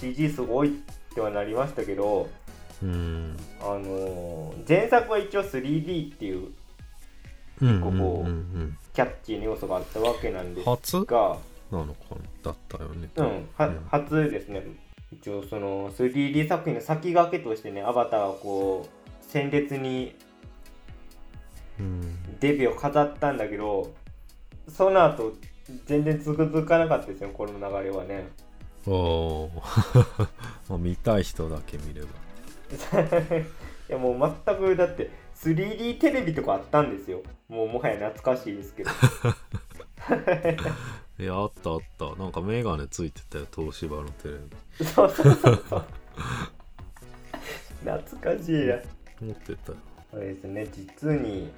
[0.00, 2.28] CG すごいってはなりましたけど
[2.82, 3.36] うん。
[3.60, 6.48] あのー前作は一応 3D っていう
[7.62, 8.30] うんここう
[8.94, 11.36] キャッチーな要素があったわけなんです初が、
[11.70, 12.16] なのかな？
[12.42, 13.08] だったよね。
[13.16, 13.84] うん、はうん。
[13.90, 14.62] 初ですね。
[15.12, 20.14] 一応その 3D 作品の先駆けとしてねアバターをこう鮮烈に
[21.78, 22.38] うん。
[22.40, 23.94] デビューを飾ったんだけど
[24.68, 25.32] その後
[25.86, 28.28] 全然続かなかったですよこの流れはね。
[28.86, 29.50] お
[30.68, 32.08] まあ見たい人だけ見れば。
[33.88, 37.22] いやもう全くだって 3D テレビとかあったんですよ。
[37.48, 38.90] もうもはや懐かしいですけど。
[41.18, 42.14] いやあったあった。
[42.16, 44.34] なんかメガネついてたよ東芝のテレ
[44.78, 44.86] ビ。
[44.86, 45.84] そうそうそうそう。
[47.84, 48.80] 懐かしいや。
[49.20, 49.78] 持ってたよ。
[50.10, 51.50] そうですね実に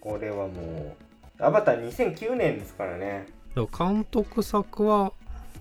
[0.00, 1.07] これはもう
[1.40, 3.26] アバター2009年ですからね。
[3.76, 5.12] 監督作は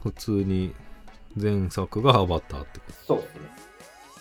[0.04, 0.74] 普通に
[1.36, 3.42] 前作がアバターってこそうですね、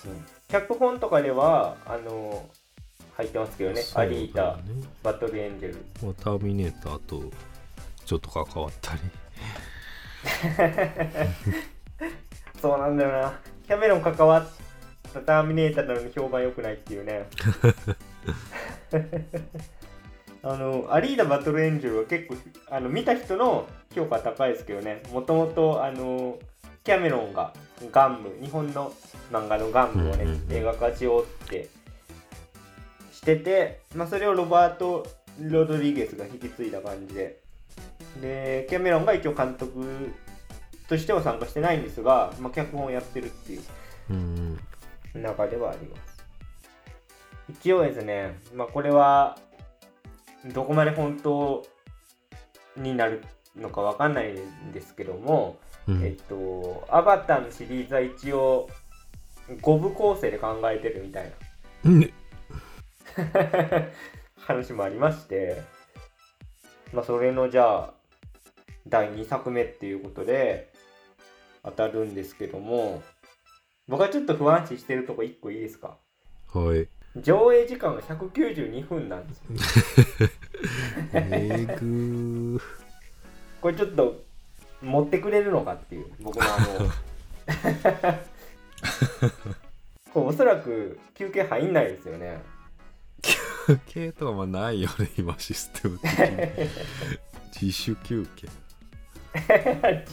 [0.06, 2.48] うん、脚本とかではあの
[3.16, 3.82] 入ってますけどね。
[3.82, 4.58] とアリータ
[5.02, 5.84] バトルエンジェル。
[6.02, 7.22] まあターミネーターと
[8.04, 9.00] ちょっと関わったり。
[12.60, 13.38] そうなんだよな。
[13.66, 14.48] キャメロン関わっ
[15.12, 17.26] たターミネーターなのに評判良くないっていうね
[20.48, 22.36] あのアリーダバトルエンジェルは結構
[22.70, 25.02] あの見た人の評価高いですけどね。
[25.12, 26.38] もともとあの
[26.84, 27.52] キャメロンが
[27.90, 28.92] ガンム日本の
[29.32, 31.68] 漫画のガンムをね、映画化しようって
[33.10, 35.04] してて、まあ、それをロバート・
[35.40, 37.40] ロドリゲスが引き継いだ感じで。
[38.20, 40.14] でキャメロンが一応監督
[40.88, 43.62] としては参加してないんですが、まあ、脚本をやってるっていう
[44.10, 44.58] うん。
[45.12, 46.24] 中ではあります。
[47.48, 49.38] 一応ですね、まあ、これは
[50.44, 51.66] どこまで本当
[52.76, 53.22] になる
[53.56, 56.04] のかわかんないんですけども、うん。
[56.04, 58.68] えっとアバターのシリーズは一応
[59.48, 61.32] 5部構成で考えてるみたい
[61.84, 62.00] うん。
[62.00, 62.08] な
[64.38, 65.62] 話もありまして、
[66.92, 67.94] まあ、それのじゃあ
[68.86, 70.70] 第2作目っていうことで
[71.64, 73.02] 当たるんですけども
[73.88, 75.96] 僕はちょっと不安視してるとこ1個いいですか？
[76.52, 76.88] はい
[77.22, 80.28] 上映時間が192分なんですよ。
[81.14, 82.60] えぐー。
[83.60, 84.22] これちょっと
[84.82, 86.06] 持ってくれるのかっていう。
[86.20, 86.90] 僕のあの
[90.12, 92.42] これおそらく休憩入んないですよね。
[93.22, 96.18] 休憩とかまあないよね今システム的に。
[97.60, 98.48] 自主休憩。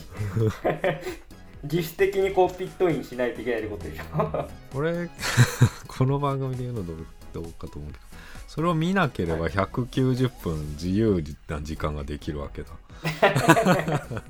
[1.64, 4.48] 自主的にこうピットインしないといけないってことでしょ。
[4.72, 5.08] これ
[5.96, 6.96] この番組で言うのどう
[7.52, 8.04] かと思うけど
[8.48, 12.70] それを見なければ190分自由な時間ができるわけだ。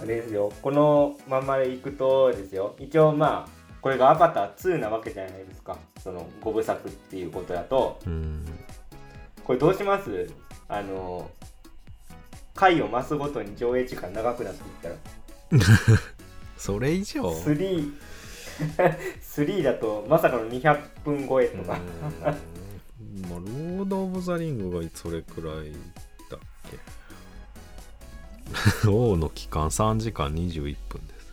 [0.00, 0.52] あれですよ。
[0.62, 2.74] このままでいくとですよ。
[2.78, 5.76] 一応まあこれがアバター2なわけじゃないですか。
[6.02, 7.98] その5部作っていうことだと。
[8.04, 8.44] ー、うん。
[9.44, 10.30] これどうします？
[10.68, 11.30] あの
[12.54, 14.94] 回を増すごとに上映時間長くなっていったら。
[16.56, 17.92] それ以上？3
[18.58, 21.78] 3だとまさかの200分超えとか、
[22.22, 22.32] まあ、
[23.30, 25.72] ロード・オブ・ザ・リングがそれくらい
[26.30, 26.40] だっ
[28.82, 28.88] け？
[28.88, 31.28] 王の期間3時間21分です。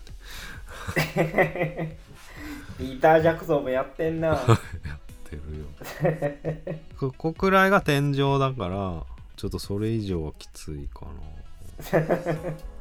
[2.77, 4.27] ピーター・ジャクソンもやってんな。
[4.35, 4.47] やっ
[5.23, 6.79] てるよ。
[6.99, 9.03] ここくらいが天井だから
[9.37, 11.05] ちょっとそれ以上はきついか
[11.93, 12.01] な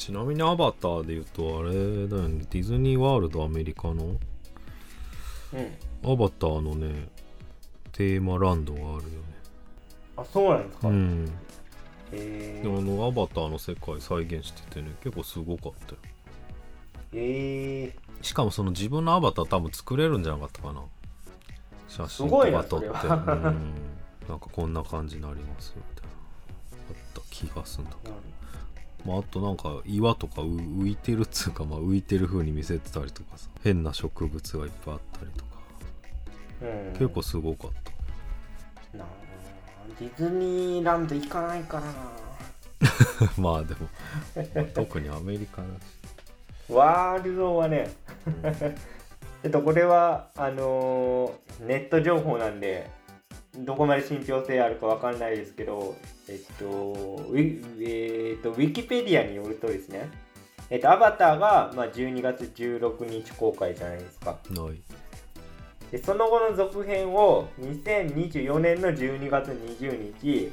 [0.00, 2.46] ちなみにアバターで言うとあれだよね。
[2.48, 4.04] ディズニーワールドアメリカの？
[4.06, 4.16] うん。
[6.10, 7.08] アバターのね
[7.92, 9.04] テーマランドがあるよね。
[10.16, 11.30] あそうなんですか、うん。
[12.12, 15.98] えであのアバターの世界再現しててね結構すごかったよ。
[17.12, 20.80] えしかもその自分のアバター多分作れるんじゃなかったかな。
[21.88, 22.94] 写真とすごいなか撮ってうん。
[22.94, 26.10] なんかこんな感じになりますみたいな。
[26.88, 28.14] あった気がすんだけど、
[29.04, 33.48] まあ、あとなんか岩とかう浮いてるっつうか、まあ、浮いてる風に見せてたりとかさ。
[33.62, 35.50] 変な植物がいっぱいあったりとか。
[36.62, 37.70] うん、結構すごかっ
[38.92, 38.98] た。
[38.98, 39.06] なあ
[39.98, 41.92] ディズニーランド行かないからな。
[43.36, 43.88] まあでも、
[44.54, 46.00] まあ特にアメリカだし。
[46.72, 47.90] ワールドはね
[49.42, 52.90] ちょっとこれはあのーネット情報なんで
[53.56, 55.96] どこまで信憑性あるかわかんないですけど
[56.28, 60.08] えっとウィ,、えっとウィキペディアによるとですね
[60.70, 64.38] えっとアバターが、まあ、12月16日公開じゃないですか。
[65.90, 70.52] でその後の続編を2024年の12月20日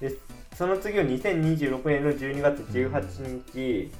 [0.00, 0.16] で
[0.56, 3.90] その次を2026年の12月18日、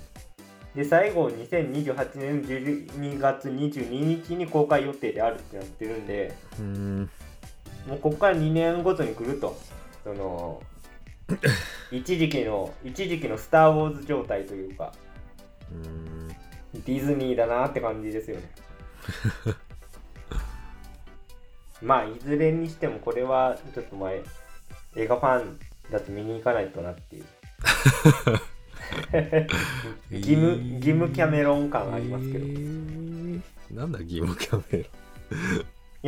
[0.74, 7.10] で最後2028年の12月22日に公開予定であるってなってるんでうーん
[7.86, 9.58] もうここから2年ごとに来ると。
[10.04, 10.62] その
[11.90, 14.92] 一時期の一時期の「スター・ウォーズ」状態というか
[16.74, 18.50] ディズニーだなって感じですよね。
[21.80, 24.22] まあいずれにしてもこれはちょっと前
[24.96, 25.58] 映画ファン
[25.90, 27.24] だと見に行かないとなっていう。
[30.10, 33.40] 義務義務キャメロン感ありますけど、えいー
[33.72, 34.90] なんだ義務キャメロ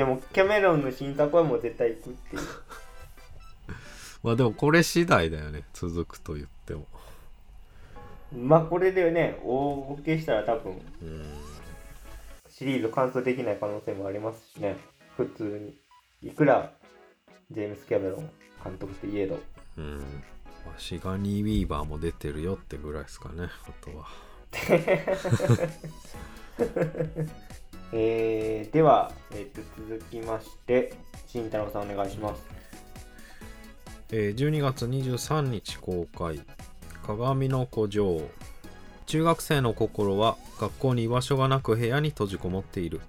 [0.01, 2.43] やもうキャメロンの新作はもう絶対行くっていう。
[4.23, 6.87] まあでもこれ次第だよね続くと言っても。
[8.33, 10.81] まあこれでね大ボケしたら多分
[12.49, 14.77] シリーズ完走できない可能性もありますしね。
[15.17, 15.75] 普通に。
[16.29, 16.73] いくら
[17.51, 18.31] ジェームス・キャメロン
[18.63, 19.39] 監督といえど。
[19.77, 19.99] うん。
[20.65, 24.07] まあシガニー・ウィーバーも出てるよってぐらいですかねあとは
[27.97, 30.95] えー、では、えー、と続きまして
[31.29, 32.43] 慎太郎さんお願いします。
[34.11, 36.41] えー12月23日公開
[37.07, 38.21] 「鏡の古城」
[39.07, 43.01] 中学生の心は学校に居場所がなく部屋に閉じこもっている。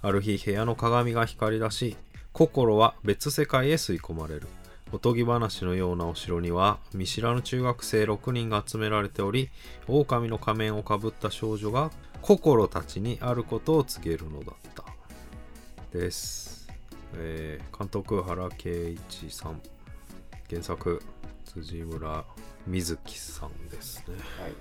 [0.00, 1.96] ある日部屋の鏡が光り出し
[2.32, 4.46] 心は別世界へ吸い込まれる。
[4.90, 9.50] おとぎ話のようなお城には見知らぬ中学生6人が集められており
[9.86, 11.90] 狼の仮面をかぶった少女が
[12.22, 14.84] 心たちにあることを告げるのだった。
[15.92, 16.68] です、
[17.16, 19.60] えー監督原敬一さん。
[20.48, 21.02] 原作
[21.44, 22.24] 辻村
[22.66, 24.14] 瑞希さんですね。
[24.40, 24.52] はい。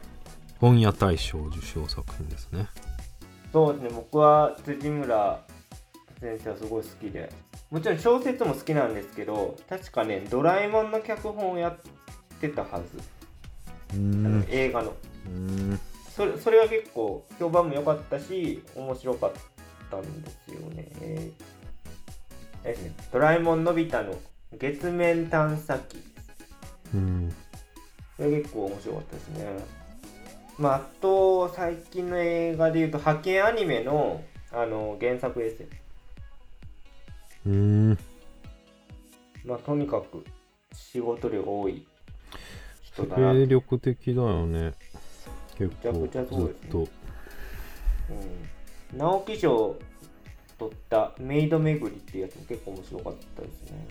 [0.60, 2.67] 本屋大賞受賞作品ですね。
[3.54, 3.89] そうですね。
[3.95, 5.41] 僕は辻村
[6.19, 7.32] 先生はすごい好きで。
[7.69, 11.78] もちろん小説も好きなんですけど確かねドラえもんの脚本をやっ
[12.39, 12.82] てたは
[13.91, 14.45] ず、うん。
[14.50, 14.89] 映画の。
[14.91, 15.32] うー
[15.74, 15.80] ん
[16.19, 19.32] それそれは結構評判も良かったし面白かっ
[19.89, 20.86] たんですよね。
[20.99, 24.13] えーですねドラえもんのび太の
[24.58, 26.03] 月面探査機
[26.93, 27.34] うん
[28.17, 29.45] これ結構面白かったですね。
[30.58, 35.67] まあ、あと最近の映画で言うと派遣アニメのあの原作ですよ。
[37.45, 37.97] うーん
[39.45, 40.25] まあとにかく
[40.73, 41.88] 仕事量多い
[42.82, 43.34] 人だな。
[43.36, 44.73] 精力的だよね
[45.60, 46.88] 結構めちゃくちゃそうですねずっと
[48.91, 49.76] うん、直木賞
[50.58, 53.88] 取ったメイド巡りっていうやつも結構面白かったですね。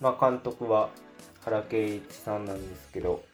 [0.00, 0.90] まあ監督は
[1.44, 3.24] 原敬一さんなんですけど、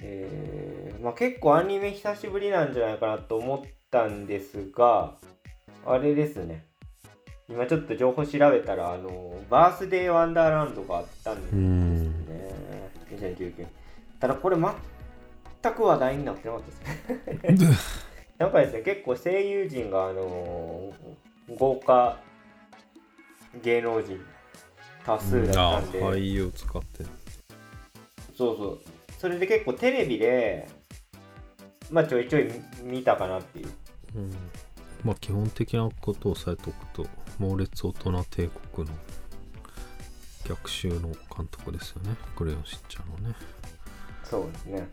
[0.00, 5.14] えーまあ、結構アニメ久しぶりなんじゃないかなと思ったんですが、
[5.84, 6.64] あれですね。
[7.48, 11.99] 今ちょっと情報調べたら、あの、バースデーワンダーランドがあったんですうんね。
[13.20, 13.68] 2019年。
[14.18, 17.76] ただこれ全く話題になってなかったですね。
[18.38, 21.20] なんかですね、結構声優陣が、あのー
[21.58, 22.20] 豪華
[23.62, 24.20] 芸能人
[25.04, 27.04] 多数だったんで、あ俳優使って
[28.36, 28.80] そうそう。
[29.18, 30.68] それで結構テレビで、
[31.90, 32.48] まあちょいちょい
[32.82, 33.68] 見たかなっていう。
[34.16, 34.34] うん
[35.02, 37.06] まあ基本的なことを押さえておくと
[37.38, 38.94] 猛烈大人帝国の
[40.44, 43.34] 逆襲の監督ですよねクレヨンしんちゃんのね
[44.24, 44.88] そうですね。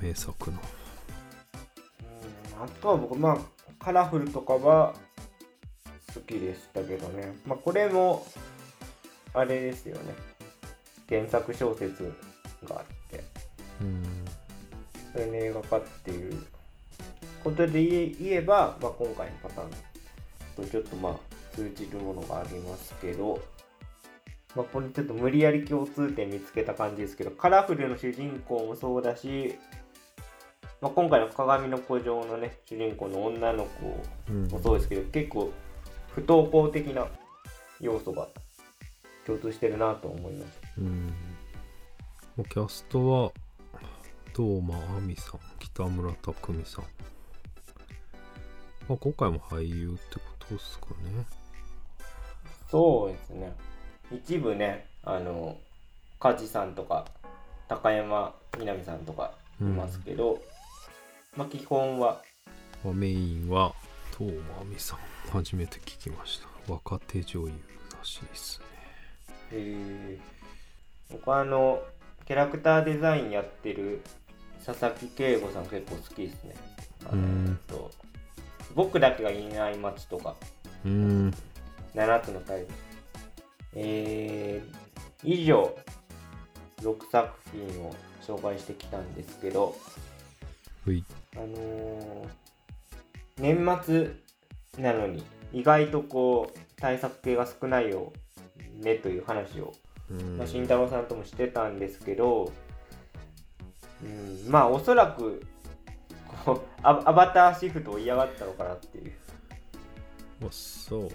[0.00, 0.58] 名作の
[2.58, 3.38] うんあとは僕、まあ
[3.84, 4.94] カラフルとかは
[6.14, 7.36] 好きでしたけどね。
[7.44, 8.26] まあこれも、
[9.34, 10.14] あれですよね。
[11.08, 12.12] 原作小説
[12.64, 13.24] があって。
[13.80, 14.02] うん
[15.12, 16.46] それの映画化っていう
[17.42, 19.70] ことで言え言えば、まあ、今回のパターン
[20.56, 21.14] とちょっとまあ
[21.54, 23.40] 通じるものがありますけど、
[24.56, 29.54] まあ、これちょっと無理やり共通点見つけた感じですけどカラフルの主人公もそうだし、
[30.80, 35.52] まあ、今回の鏡の古城のね主人公の女の子うんもそうですけど結構
[36.14, 37.06] 不登校的な
[37.80, 38.28] 要素が
[39.26, 40.60] 共通してるなと思います。
[40.78, 41.12] うん
[42.36, 43.32] キャストは
[44.34, 46.84] 堂間亜美さん北村匠海さん、
[48.88, 51.24] まあ、今回も俳優ってことですかね
[52.70, 53.54] そうですね。
[54.12, 55.56] 一部ね、あの、
[56.20, 57.06] 梶さんとか、
[57.68, 60.40] 高山みなみさんとかいますけど、
[61.36, 62.22] まあ基本は、
[62.84, 63.72] まあメインは
[64.16, 64.98] 東間亜美さん
[65.30, 66.72] 初めて聞きました。
[66.72, 67.52] 若手女優
[67.98, 68.66] らしいですね。
[69.52, 71.82] えー、僕はあの、
[72.26, 74.02] キャラクターデザインやってる
[74.64, 76.54] 佐々木圭吾さん結構好きですね。
[77.10, 77.58] あのうん。
[77.66, 77.90] と
[78.74, 80.34] 僕だけがいない街とか、
[80.84, 81.34] うーん
[81.94, 82.68] 7つのタイム
[83.76, 85.76] えー、以上
[86.80, 87.94] 6作品を
[88.26, 89.76] 紹介してきたんですけど
[91.36, 92.46] あのー
[93.38, 94.12] 年末
[94.78, 95.22] なのに
[95.52, 98.12] 意外とこう対策系が少ないよ
[98.82, 99.74] ねという話を、
[100.10, 100.38] うん。
[100.38, 102.52] まあ、慎太郎さんともしてたんですけど、
[104.02, 105.42] うん、まあおそらく
[106.44, 109.12] こうアアバターシフトを嫌がったのかなっていう。
[110.40, 111.10] まあそう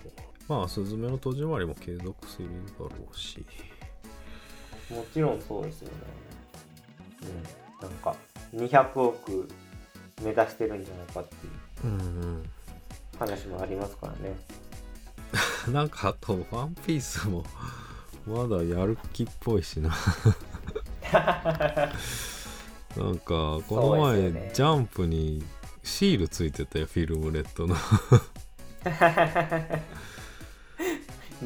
[0.52, 3.46] まあスズメの戸締まりも継続するだろうし。
[4.90, 5.94] もちろんそうですよね。
[7.82, 8.14] うん、なんか
[8.54, 9.48] 200億
[10.22, 11.52] 目指してるんじゃないかっていう。
[11.86, 12.44] うん
[13.18, 14.36] 話もありますからね。
[15.68, 15.74] うん。
[15.80, 17.46] なんかあと「ワンピースも
[18.28, 19.96] まだやる気っぽいしな。
[22.98, 25.42] なんかこの前、ジャンプに
[25.82, 27.78] シールついてたよフィルムレッドの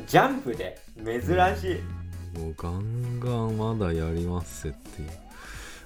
[0.07, 1.21] ジャンプで珍
[1.55, 1.81] しい。
[2.37, 5.09] もうガンガンまだやりますっていう。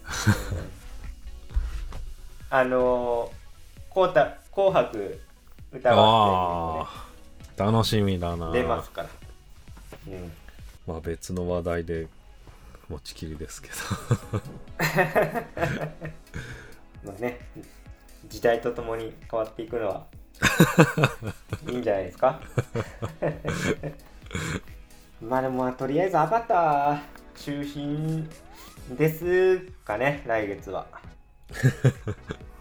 [2.49, 3.31] あのー、
[3.93, 5.21] こうた紅白
[5.71, 7.07] 歌合あ
[7.57, 8.51] あ楽しみだな。
[8.51, 9.09] 出ますから。
[10.07, 10.31] うん。
[10.87, 12.07] まあ別の話題で
[12.89, 13.69] 持ちきりですけ
[17.05, 17.39] まあね、
[18.27, 20.07] 時代とともに変わっていくのは
[21.69, 22.39] いいんじゃないですか？
[25.21, 26.99] まあでもまあとりあえずアバター
[27.35, 28.29] 中心
[28.97, 30.87] ですかね、来月は。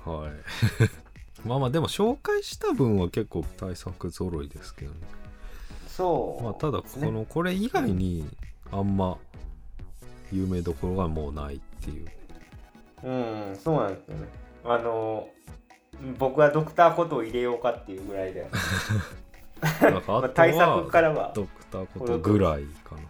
[0.05, 0.33] ど はい
[1.47, 4.97] まあまあでも紹介した分は結構対策揃いですけどね
[5.87, 8.27] そう、まあただこのこれ以外に
[8.73, 9.19] あんま
[10.33, 12.07] 有名どころがもうないっていう
[13.05, 13.11] う
[13.53, 14.29] ん、そうなんですよね。
[14.65, 15.29] あの
[16.19, 18.49] 僕はドクターことを入れようかっていうぐらいで、
[19.83, 21.33] なんかまあとあ対策かはらは。
[21.35, 23.03] ドクターことぐらいかな。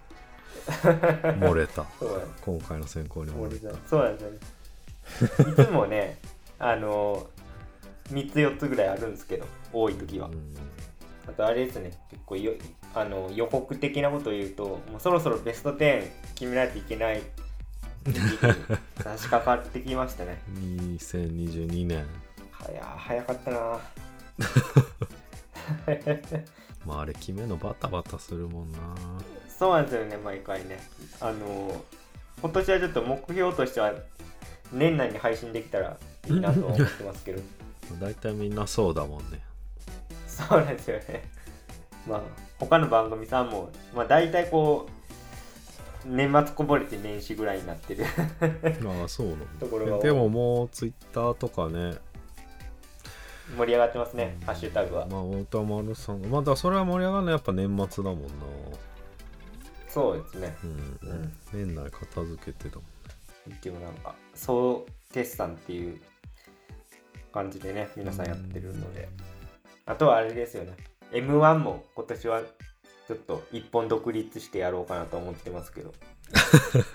[1.32, 1.84] 漏れた。
[2.44, 3.76] 今回の選考に漏れた。
[3.88, 4.30] そうなんですよ。
[4.30, 5.52] ね。
[5.52, 6.18] いつもね、
[6.58, 7.26] あの
[8.10, 10.28] 3つ4つぐらいあるんですけど、多い時は。
[10.28, 10.30] う。
[10.30, 10.56] ん。
[11.26, 12.52] あとあれですね、結構よ
[12.94, 17.22] あの予告的なことを言うと、もうそろそろベスト10決めないといけない
[19.02, 20.40] 差し掛かってきましたね。
[20.58, 22.06] 2022年
[22.64, 23.58] はや早かったな
[26.86, 28.78] まああれ決めるのバタバタするもんな
[29.58, 30.78] そうなんですよね、毎回ね。
[31.20, 31.84] あの
[32.40, 33.92] 今年はちょっと目標としては、
[34.72, 35.96] 年内に配信できたら
[36.28, 37.42] いいなと思ってますけど。
[38.00, 39.40] 大体みんなそうだもんね
[40.26, 41.28] そうなんですよね。
[42.06, 42.20] まあ、
[42.60, 48.04] 他の番組さんも、まあ、大体こう、年末こぼれて年始ぐらいになってる
[48.86, 51.96] ああそうなんでももうツイッターとかね
[53.56, 55.06] 盛り上がってますね、ハッシュタグは。
[55.06, 58.28] まあ太田丸さんまあだそれは盛り上がるのはやっぱ年末だもんな。
[59.88, 60.56] そうですね。
[60.62, 61.32] うん、うん。
[61.52, 66.00] 年内片付けてたもんでもなんか、総決算っていう
[67.32, 69.08] 感じでね、皆さんやってるので。
[69.86, 70.76] あとはあれですよね、
[71.12, 72.42] M1 も今年は
[73.06, 75.94] ちょっと一本独立してやろうかなと思ってますけど。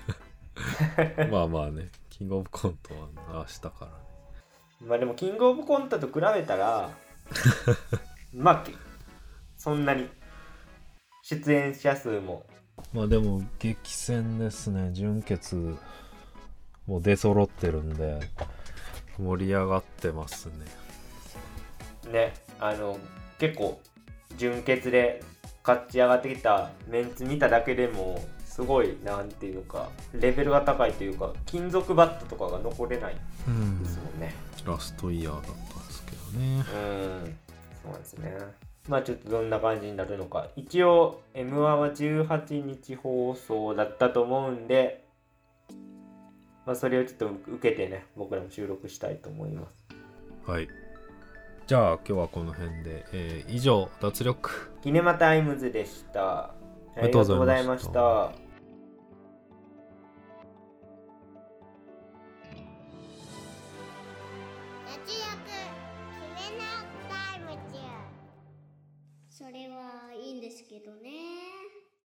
[1.31, 1.89] まあまあね。
[2.11, 4.12] キングオブコントは明日からね
[4.85, 6.91] まあでも、キングオブコントと比べたら、
[8.33, 8.73] まあ、け
[9.57, 10.09] そんなに
[11.21, 12.45] 出演者数も、
[12.91, 14.91] まあでも激戦ですね。
[14.91, 15.77] 準決
[16.85, 18.19] もう出揃ってるんで
[19.17, 22.11] 盛り上がってますね。
[22.11, 22.97] ね、あの、
[23.39, 23.79] 結構、
[24.37, 25.23] 準決で
[25.63, 33.15] 勝ち上がってきたメンツ見ただけでも、すごい、なんていうか、レベルが高いというか、金属バットとかが残れない
[33.47, 34.33] うんですもんね。
[34.65, 37.37] ラストイヤーだったんですけどねうん、
[37.83, 38.37] そうなんですね。
[38.87, 40.47] まあちょっとどんな感じになるのか。
[40.55, 45.05] 一応、M1 は18日放送だったと思うんで、
[46.65, 50.49] まあそれをちょっと受けてね、僕らも収録したいと思います。
[50.49, 50.67] はい
[51.65, 56.53] じゃあ今日はこの辺で、えー以上脱力キネマタイムズでした。
[56.95, 58.42] ありがとうございました